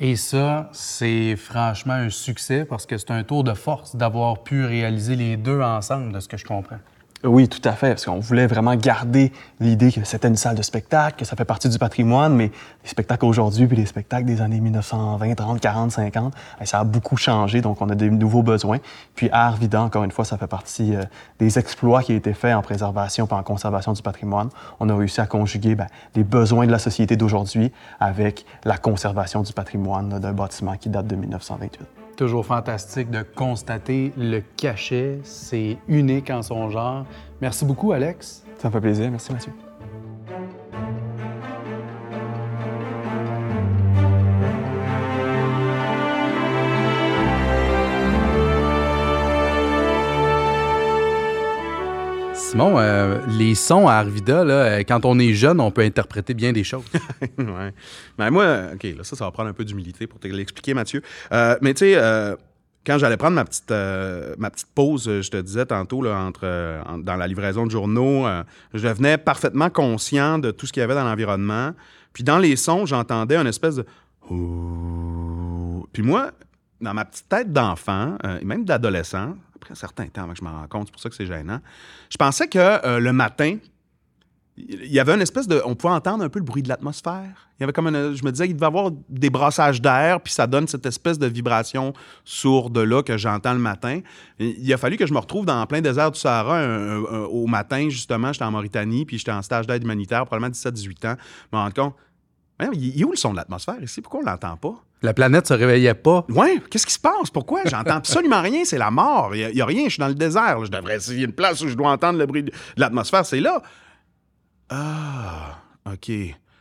[0.03, 4.65] Et ça, c'est franchement un succès parce que c'est un tour de force d'avoir pu
[4.65, 6.79] réaliser les deux ensemble, de ce que je comprends.
[7.23, 10.63] Oui, tout à fait, parce qu'on voulait vraiment garder l'idée que c'était une salle de
[10.63, 12.51] spectacle, que ça fait partie du patrimoine, mais
[12.84, 17.17] les spectacles aujourd'hui puis les spectacles des années 1920, 30, 40, 50, ça a beaucoup
[17.17, 18.79] changé, donc on a des nouveaux besoins.
[19.13, 21.03] Puis Art Vida, encore une fois, ça fait partie euh,
[21.38, 24.49] des exploits qui ont été faits en préservation et en conservation du patrimoine.
[24.79, 29.43] On a réussi à conjuguer ben, les besoins de la société d'aujourd'hui avec la conservation
[29.43, 35.21] du patrimoine d'un bâtiment qui date de 1928 toujours fantastique de constater le cachet.
[35.23, 37.03] C'est unique en son genre.
[37.41, 38.43] Merci beaucoup, Alex.
[38.60, 39.10] Ça me fait plaisir.
[39.10, 39.51] Merci, Mathieu.
[52.51, 56.33] Simon, euh, les sons à Arvida, là, euh, quand on est jeune, on peut interpréter
[56.33, 56.83] bien des choses.
[57.37, 57.73] ouais.
[58.19, 61.01] Mais moi, OK, là, ça, ça va prendre un peu d'humilité pour te l'expliquer, Mathieu.
[61.31, 62.35] Euh, mais tu sais,
[62.85, 63.71] quand j'allais prendre ma petite,
[64.37, 66.45] ma petite pause, je te disais tantôt, là, entre,
[66.85, 68.25] en- dans la livraison de journaux,
[68.73, 71.71] je devenais parfaitement conscient de tout ce qu'il y avait dans l'environnement.
[72.11, 73.85] Puis dans les sons, j'entendais une espèce de...
[75.93, 76.31] Puis moi,
[76.81, 80.43] dans ma petite tête d'enfant, et même d'adolescent, après un certain temps avant que je
[80.43, 81.60] m'en rende compte, c'est pour ça que c'est gênant,
[82.10, 83.58] je pensais que euh, le matin,
[84.58, 85.62] il y avait une espèce de.
[85.65, 87.50] On pouvait entendre un peu le bruit de l'atmosphère.
[87.58, 90.34] Il y avait comme Je me disais qu'il devait y avoir des brassages d'air, puis
[90.34, 91.93] ça donne cette espèce de vibration
[92.26, 94.02] sourde-là que j'entends le matin.
[94.39, 98.34] Il a fallu que je me retrouve dans plein désert du Sahara au matin, justement.
[98.34, 101.15] J'étais en Mauritanie, puis j'étais en stage d'aide humanitaire, probablement 17-18 ans.
[101.52, 101.95] Je me rends compte.
[102.74, 104.02] Il il est où le son de l'atmosphère ici?
[104.02, 104.84] Pourquoi on l'entend pas?
[105.01, 106.25] La planète se réveillait pas.
[106.29, 107.31] Ouais, qu'est-ce qui se passe?
[107.33, 107.61] Pourquoi?
[107.65, 109.35] J'entends absolument rien, c'est la mort.
[109.35, 110.59] Il n'y a, rien, je suis dans le désert.
[110.59, 110.65] là.
[110.65, 113.61] Je devrais essayer une place où je dois entendre le bruit de l'atmosphère, c'est là.
[114.69, 115.59] Ah,
[115.91, 116.11] OK.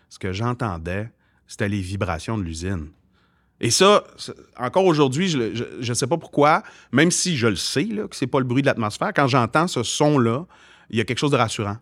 [0.09, 1.11] Ce que j'entendais,
[1.47, 2.89] c'était les vibrations de l'usine.
[3.61, 4.05] Et ça,
[4.57, 8.27] encore aujourd'hui, je ne sais pas pourquoi, même si je le sais là, que c'est
[8.27, 10.47] pas le bruit de l'atmosphère, quand j'entends ce son-là,
[10.89, 11.77] il y a quelque chose de rassurant.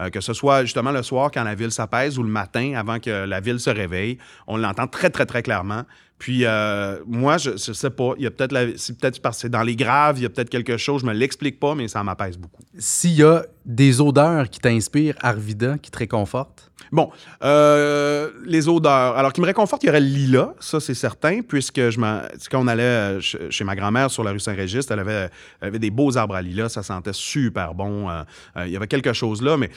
[0.00, 2.98] Euh, que ce soit justement le soir quand la ville s'apaise ou le matin avant
[2.98, 5.82] que la ville se réveille, on l'entend très, très, très clairement.
[6.20, 9.38] Puis euh, moi, je, je sais pas, il y a peut-être la- c'est peut-être parce
[9.38, 11.74] que c'est dans les graves, il y a peut-être quelque chose, je me l'explique pas,
[11.74, 12.62] mais ça m'apaise beaucoup.
[12.78, 17.10] S'il y a des odeurs qui t'inspirent, Arvida, qui te réconfortent, Bon,
[17.44, 19.16] euh, les odeurs.
[19.16, 22.22] Alors, qui me réconforte, il y aurait le lilas, ça c'est certain, puisque je m'en-
[22.50, 25.28] quand on allait euh, ch- chez ma grand-mère sur la rue Saint-Régis, elle avait,
[25.60, 28.10] elle avait des beaux arbres à lilas, ça sentait super bon.
[28.10, 28.22] euh,
[28.66, 29.70] il y avait quelque chose là, mais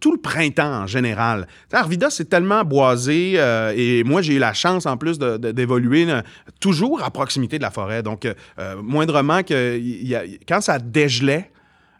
[0.00, 1.46] tout, le printemps en général.
[1.72, 3.34] Arvida, c'est tellement boisé,
[3.74, 6.22] et moi j'ai eu la chance en plus de- d'évoluer euh,
[6.60, 8.02] toujours à proximité de la forêt.
[8.02, 9.80] Donc, euh, euh, moindrement que
[10.46, 11.50] quand ça dégelait,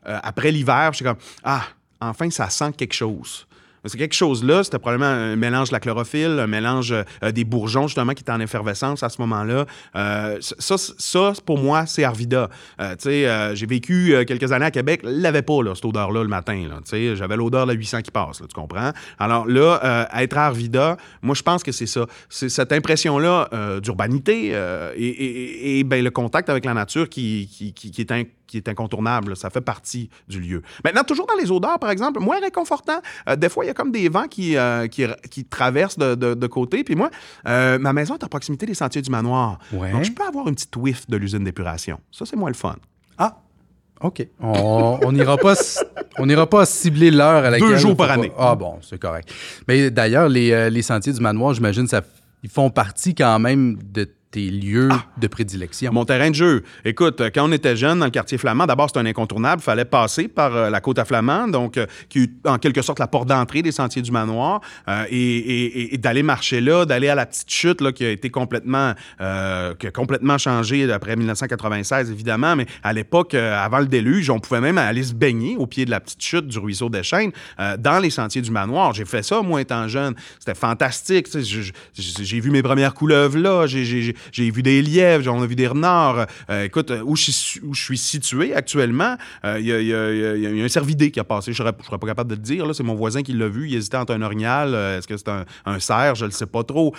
[0.05, 1.62] après l'hiver, j'étais comme Ah,
[2.01, 3.47] enfin, ça sent quelque chose.
[3.85, 7.45] C'est quelque chose là, c'était probablement un mélange de la chlorophylle, un mélange euh, des
[7.45, 9.66] bourgeons, justement, qui étaient en effervescence à ce moment-là.
[9.97, 12.49] Euh, ça, ça, pour moi, c'est Arvida.
[12.81, 16.29] Euh, euh, j'ai vécu euh, quelques années à Québec, l'avait pas, là, cette odeur-là, le
[16.29, 16.68] matin.
[17.14, 18.92] J'avais l'odeur de 800 qui passe, là, tu comprends?
[19.18, 22.07] Alors là, être Arvida, moi, je pense que c'est ça.
[22.29, 23.49] C'est cette impression-là
[23.81, 24.55] d'urbanité et,
[24.97, 28.11] et- et, et, ben, le contact avec la nature qui, qui, qui- qui est
[28.53, 29.31] qui est incontournable.
[29.31, 29.35] là.
[29.35, 30.62] Ça fait partie du lieu.
[30.85, 33.01] Maintenant, toujours dans les odeurs, par exemple, moins réconfortant.
[33.29, 36.15] euh, des fois, il y a comme des vents qui, euh, qui, qui traversent de,
[36.15, 36.85] de- de côté.
[36.85, 37.11] Puis moi,
[37.49, 39.59] euh, ma maison est à proximité des sentiers du manoir.
[39.73, 39.91] Ouais.
[39.91, 41.99] Donc, je peux avoir une petite whiff de l'usine d'épuration.
[42.11, 42.77] Ça, c'est moins le fun.
[43.19, 43.38] Ah,
[44.03, 44.27] OK.
[44.41, 45.55] On n'ira pas,
[46.19, 47.69] on n'ira pas cibler l'heure à laquelle...
[47.69, 48.33] Deux jours par pas- année.
[48.38, 49.33] Ah bon, c'est correct.
[49.67, 52.03] Mais d'ailleurs, les, les sentiers du manoir, j'imagine, ça,
[52.43, 55.05] ils font partie quand même de tes lieux Ah!
[55.21, 55.92] de prédilection.
[55.92, 56.64] Mon terrain de jeu.
[56.85, 59.61] Écoute, euh, quand on était jeune dans le quartier flamand, d'abord, c'était un incontournable.
[59.62, 62.83] Il fallait passer par euh, la côte à Flamand, donc, euh, qui est en quelque
[62.83, 66.61] sorte la porte d'entrée des sentiers du manoir, euh, et, et- et- et d'aller marcher
[66.62, 70.38] là, d'aller à la petite chute là, qui a été complètement, euh, qui a complètement
[70.38, 75.12] changé après 1996, évidemment, mais à l'époque, avant le déluge, on pouvait même aller se
[75.14, 78.40] baigner au pied de la petite chute du ruisseau des Chênes euh, dans les sentiers
[78.42, 78.95] du manoir.
[78.95, 80.14] J'ai fait ça, moi, étant jeune.
[80.38, 81.27] C'était fantastique.
[81.95, 85.67] J'ai vu mes premières couleuvres là, j'ai- j'ai vu des lièvres, on a vu des
[85.67, 86.27] renards.
[86.51, 90.69] Euh, écoute, euh, où je, suis- où je suis situé actuellement, il y, a- un
[90.69, 91.53] cervidé qui a passé.
[91.53, 92.73] Je je serais pas capable de le dire.
[92.75, 93.69] C'est mon voisin qui l'a vu.
[93.69, 94.75] Il hésitait entre un orignal.
[94.75, 96.15] euh, Est-ce que c'est un, un cerf?
[96.17, 96.95] Je le sais pas trop.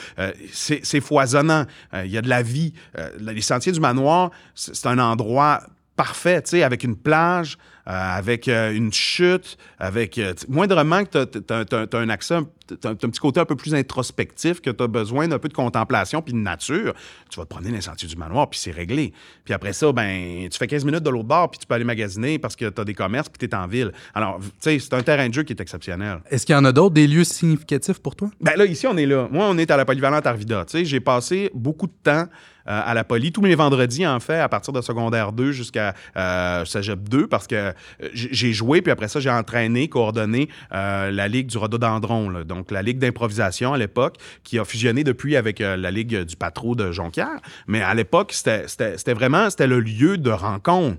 [0.52, 1.66] C'est foisonnant.
[1.94, 2.74] Il y a de la vie.
[3.20, 5.62] Les sentiers du manoir, c'est un endroit
[5.96, 10.18] parfait, avec une plage, avec euh, une chute, avec...
[10.18, 12.36] euh, moindrement que tu as, un accès,
[12.68, 15.54] tu un petit côté un peu plus introspectif, que tu as besoin d'un peu de
[15.54, 16.94] contemplation puis de nature,
[17.30, 19.14] tu vas te promener dans les sentiers du manoir, puis c'est réglé.
[19.44, 21.84] Puis après ça, ben tu fais 15 minutes de l'autre bord, puis tu peux aller
[21.84, 23.92] magasiner parce que tu as des commerces, puis tu es en ville.
[24.14, 26.20] Alors, tu sais, c'est un terrain de jeu qui est exceptionnel.
[26.30, 28.30] Est-ce qu'il y en a d'autres, des lieux significatifs pour toi?
[28.40, 29.28] Ben là, ici, on est là.
[29.32, 30.66] Moi, on est à la polyvalente Arvida.
[30.66, 32.28] Tu sais, j'ai passé beaucoup de temps
[32.68, 35.94] euh, à la poly, tous mes vendredis, en fait, à partir de secondaire 2 jusqu'à
[36.16, 37.73] euh, cégep 2, parce que euh,
[38.14, 42.44] j'ai j'ai joué, puis après ça, j'ai entraîné, coordonné euh, la Ligue du rhododendron, là.
[42.44, 46.36] donc la Ligue d'improvisation à l'époque, qui a fusionné depuis avec euh, la Ligue du
[46.36, 47.40] patro de Jonquière.
[47.68, 50.98] Mais à l'époque, c'était vraiment c'était le lieu de rencontre.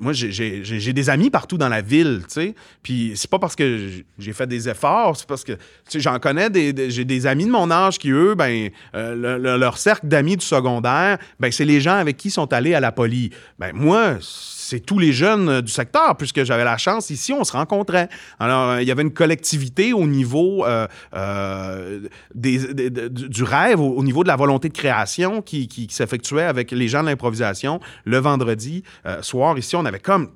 [0.00, 3.88] Moi, j'ai- des amis partout dans la ville, tu sais, puis c'est pas parce que
[4.18, 5.52] j'ai fait des efforts, c'est parce que
[5.94, 9.56] j'en connais, des, j'ai des amis de mon âge qui, eux, ben, euh, le- le-
[9.56, 12.80] leur cercle d'amis du secondaire, ben, c'est les gens avec qui ils sont allés à
[12.80, 13.30] la poly.
[13.58, 17.44] Ben, moi, c'est tous les jeunes euh, du secteur, puisque j'avais la chance ici, on
[17.44, 18.08] se rencontrait.
[18.38, 22.00] Alors, euh, il y avait une collectivité au niveau euh, euh,
[22.34, 27.02] du rêve, au, au niveau de la volonté de création qui, s'effectuait avec les gens
[27.02, 28.82] de l'improvisation le vendredi
[29.22, 29.58] soir.
[29.58, 30.30] Ici, on avait comme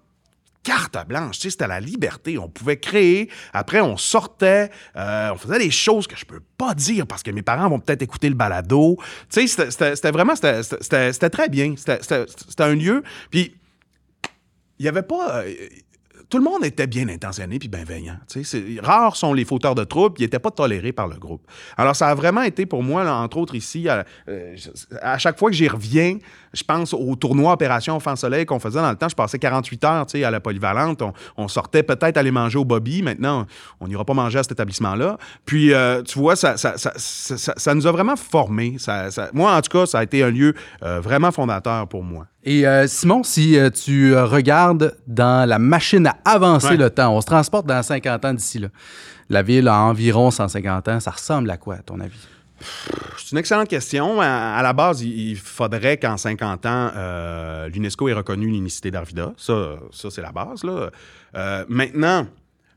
[0.63, 2.39] carte blanche, tu sais, c'était la liberté.
[2.39, 3.29] On pouvait créer.
[3.53, 7.43] Après, on sortait, on faisait des choses que je peux pas dire parce que mes
[7.43, 8.97] parents vont peut-être écouter le balado.
[9.31, 11.75] Tu sais, c'était- vraiment, très bien.
[11.77, 13.03] C'était un lieu.
[13.31, 13.55] Puis,
[14.79, 15.43] il n'y avait pas.
[15.43, 15.53] euh,
[16.29, 18.17] tout le monde était bien intentionné puis bienveillant.
[18.83, 21.47] Rares sont les fauteurs de troubles, ils n'étaient pas tolérés par le groupe.
[21.77, 24.57] Alors, ça a vraiment été pour moi, là, entre autres ici, à, euh,
[25.03, 26.19] à chaque fois que j'y reviens,
[26.53, 29.09] je pense au tournoi Opération Enfant Soleil qu'on faisait dans le temps.
[29.09, 31.03] Je passais 48 heures à la polyvalente.
[31.37, 33.03] On, sortait peut-être aller manger au Bobby.
[33.03, 33.47] Maintenant,
[33.81, 35.19] on n'ira pas manger à cet établissement-là.
[35.45, 38.77] Puis, euh, tu vois, ça, ça, ça, ça- nous a vraiment formés.
[39.33, 42.27] Moi, en tout cas, ça a été un lieu euh, vraiment fondateur pour moi.
[42.47, 46.77] Et euh, Simon, si euh, tu euh, regardes dans la machine à avancer Ouais.
[46.77, 48.69] le temps, on se transporte dans 50 ans d'ici là.
[49.31, 51.01] La ville a environ 150 ans.
[51.01, 52.19] Ça ressemble à quoi, à ton avis?
[53.17, 54.21] C'est une excellente question.
[54.21, 54.27] À,
[54.57, 59.33] à la base, il, il faudrait qu'en 50 ans, euh, l'UNESCO ait reconnu l'unicité d'Arvida.
[59.39, 60.63] Ça, ça c'est la base.
[60.65, 60.91] Là.
[61.37, 62.27] Euh, maintenant,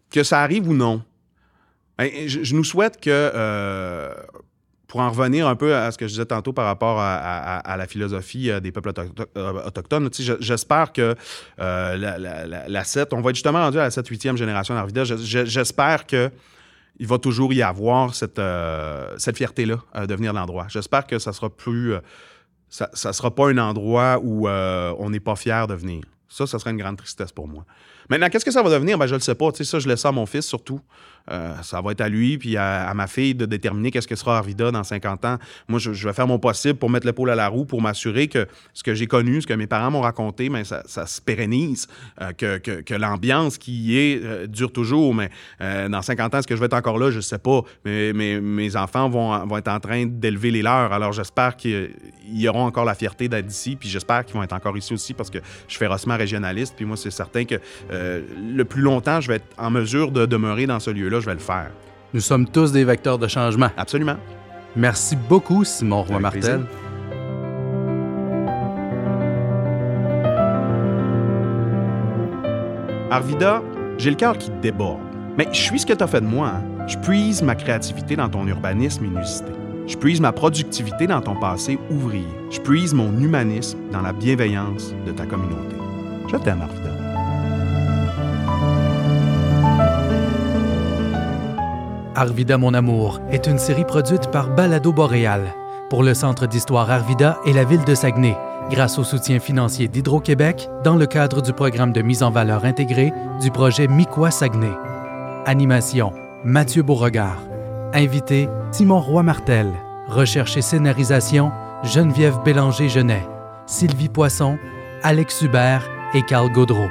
[0.10, 1.04] que ça arrive ou non,
[1.98, 4.14] ben, je, je nous souhaite que, euh,
[4.88, 7.88] pour en revenir un peu à ce que je disais tantôt par rapport à, la
[7.88, 8.92] philosophie euh, des peuples
[9.38, 11.14] euh, autochtones, j'espère que
[11.60, 14.38] euh, la, la, la- la 7, on va être justement rendu à la 7 8e
[14.38, 15.04] génération d'Arvida.
[15.04, 16.32] Je- je- J'espère que
[17.00, 18.42] il va toujours y avoir cette,
[19.18, 20.66] cette fierté-là de venir de l'endroit.
[20.70, 21.94] J'espère que ça sera plus.
[22.70, 26.04] ça, ça sera pas un endroit où on n'est pas fier de venir.
[26.30, 27.66] Ça, ça serait une grande tristesse pour moi.
[28.10, 28.98] Maintenant, qu'est-ce que ça va devenir?
[28.98, 29.50] Ben, je le sais pas.
[29.54, 30.80] Ça, je laisse ça à mon fils surtout.
[31.30, 34.38] Euh, ça va être à lui puis à, ma fille de déterminer qu'est-ce que sera
[34.38, 35.38] Arvida dans 50 ans.
[35.68, 38.48] Moi, je, vais faire mon possible pour mettre l'épaule à la roue, pour m'assurer que
[38.74, 41.88] ce que j'ai connu, ce que mes parents m'ont raconté, mais ça, ça se pérennise,
[42.22, 45.14] euh, que, que- l'ambiance qui y est euh, dure toujours.
[45.14, 47.12] Mais dans 50 ans, est-ce que je vais être encore là?
[47.12, 47.62] Je sais pas.
[47.86, 50.92] Mais, mes enfants vont, vont être en train d'élever les leurs.
[50.92, 51.92] Alors, j'espère qu'ils
[52.28, 53.76] ils auront encore la fierté d'être ici.
[53.76, 55.38] Puis j'espère qu'ils vont être encore ici aussi parce que
[55.68, 56.74] je suis férocement régionaliste.
[56.76, 57.56] Puis moi, c'est certain que
[57.90, 61.34] le plus longtemps je vais être en mesure de demeurer dans ce lieu-là, je vais
[61.34, 61.72] le faire.
[62.14, 63.70] Nous sommes tous des vecteurs de changement.
[63.78, 64.16] Absolument.
[64.76, 66.42] Merci beaucoup, Simon Roy-Martel.
[66.42, 66.60] plaisir.
[73.10, 73.62] Arvida,
[73.98, 75.00] j'ai le cœur qui déborde.
[75.38, 76.48] Mais je suis ce que tu as fait de moi.
[76.56, 76.64] hein.
[76.88, 79.52] Je puise ma créativité dans ton urbanisme inusité.
[79.88, 82.28] Je puise ma productivité dans ton passé ouvrier.
[82.50, 85.76] Je puise mon humanisme dans la bienveillance de ta communauté.
[86.32, 86.87] Je t'aime, Arvida.
[92.18, 95.54] Arvida mon amour est une série produite par Balado Boréal
[95.88, 98.36] pour le Centre d'histoire Arvida et la ville de Saguenay,
[98.72, 103.14] grâce au soutien financier d'Hydro-Québec dans le cadre du programme de mise en valeur intégrée
[103.40, 104.72] du projet Miquois Saguenay.
[105.46, 106.12] Animation
[106.44, 107.38] Mathieu Beauregard.
[107.94, 109.68] Invité Simon Roy-Martel.
[110.08, 111.52] Recherche et scénarisation
[111.84, 113.28] Geneviève Bélanger-Genet.
[113.68, 114.58] Sylvie Poisson,
[115.04, 116.90] Alex Hubert et Carl Gaudreau.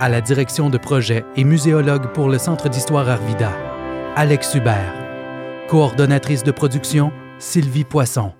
[0.00, 3.69] À la direction de projet et muséologue pour le Centre d'histoire Arvida.
[4.16, 4.92] Alex Hubert.
[5.68, 8.32] Coordonnatrice de production, Sylvie Poisson.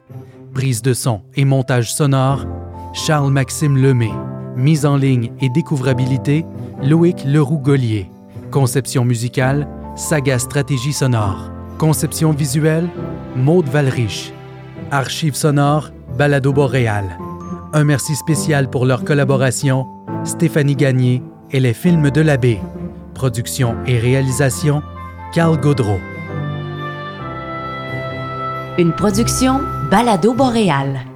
[0.52, 2.44] Prise de son et montage sonore,
[2.92, 4.10] Charles-Maxime Lemay.
[4.56, 6.44] Mise en ligne et découvrabilité,
[6.82, 8.10] Loïc Leroux-Gollier.
[8.50, 11.52] Conception musicale, Saga Stratégie sonore.
[11.78, 12.88] Conception visuelle,
[13.36, 14.32] Maude Valriche.
[14.90, 17.16] Archives sonores, Balado Boréal.
[17.72, 19.86] Un merci spécial pour leur collaboration,
[20.24, 22.58] Stéphanie Gagné et les films de l'abbé.
[23.14, 24.82] Production et réalisation,
[25.32, 26.00] Carl Gaudreau.
[28.78, 31.09] Une production Balado Boréal.